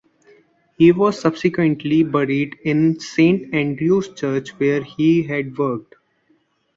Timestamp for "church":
4.11-4.49